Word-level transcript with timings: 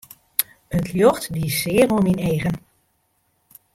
It 0.77 0.87
ljocht 0.97 1.25
die 1.35 1.51
sear 1.57 1.89
oan 1.95 2.05
myn 2.05 2.21
eagen. 2.31 2.57